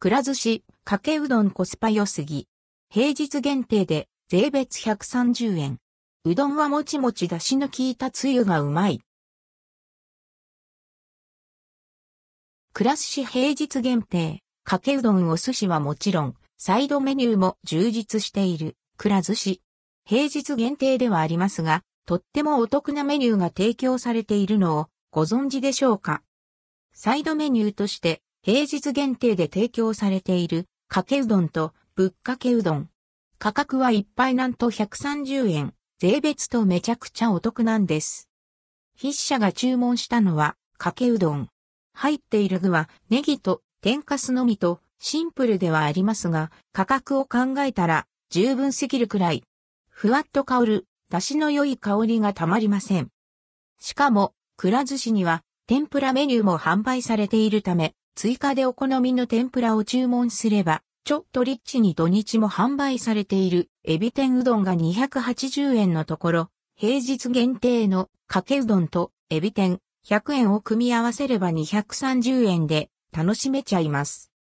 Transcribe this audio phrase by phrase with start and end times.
[0.00, 2.46] くら寿司、かけうどんコスパ良すぎ。
[2.88, 5.78] 平日限定で税別130円。
[6.24, 9.00] うどんはもちもちだしの効いたつゆがうまい。
[12.72, 19.62] くら寿司平日限定、かけうどんお寿司はもちろん、サイドメニューも充実している、くら寿司。
[20.04, 26.22] 平日限定ではありますが、とってもお得なメニューが提供されているのをご存知でしょうか
[26.94, 32.88] サイドメニューとして平日限定で提供されているかけうどんとぶっかけうどん。
[33.38, 35.74] 価格は一杯なんと130円。
[35.98, 38.30] 税別とめちゃくちゃお得なんです。
[38.98, 41.50] 筆者が注文したのはかけうどん。
[41.92, 49.42] 入っている具はネギと天かすのみとシンプルではありますが価格を考えたら十分すぎるくらい。
[49.90, 53.10] ふわっと香る出汁の良い香りがたまりません。
[53.78, 74.32] しかも、くら寿司には天ぷらメニューも販売されているため、追加でお好みの天ぷらを注文すれば、ちょっとリッチに土日も販売されているエビ天うどんが280円のところ、平日限定のかけうどんとエビ天100円を組み合わせれば230円で楽しめちゃいます。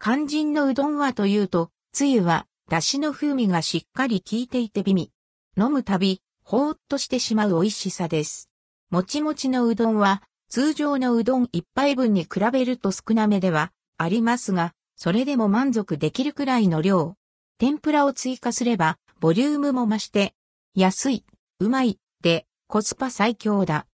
[0.00, 5.10] 肝心のうどんはというと、つゆは、だしの風味がしっかり効いていて美味。
[5.56, 8.48] 飲むたび、ほーっとしてしまう美味しさです。
[8.90, 17.14] もちもちのうどんは、通常のうどん一杯分に比べると少なめではありますが、それでも満足できるくらいの量。
[17.58, 20.34] 天ぷらを追加すれば、ボリュームも増して、
[20.74, 21.24] 安い、
[21.60, 23.86] うまい、で、コスパ最強だ。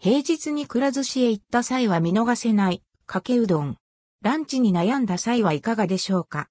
[0.00, 3.76] 平日にくら寿司へ行った際は見逃せない、かけうどん。
[4.22, 6.46] ランチに悩んだ際はいかがでしょうか？